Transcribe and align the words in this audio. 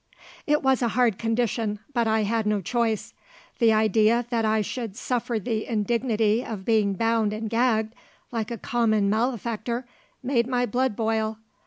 "It 0.47 0.63
was 0.63 0.81
a 0.81 0.87
hard 0.97 1.19
condition, 1.19 1.77
but 1.93 2.07
I 2.07 2.23
had 2.23 2.47
no 2.47 2.59
choice. 2.59 3.13
The 3.59 3.71
idea 3.71 4.25
that 4.31 4.45
I 4.45 4.61
should 4.61 4.95
suffer 4.95 5.37
the 5.37 5.67
indignity 5.67 6.43
of 6.43 6.65
being 6.65 6.93
bound 6.95 7.33
and 7.33 7.47
gagged, 7.47 7.93
like 8.31 8.49
a 8.49 8.57
common 8.57 9.11
malefactor, 9.11 9.85
made 10.23 10.47
my 10.47 10.65
blood 10.65 10.95
boil. 10.95 11.37